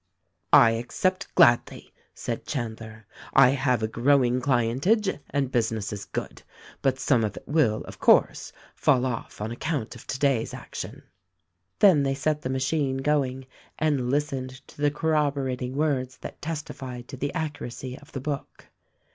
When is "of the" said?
17.99-18.21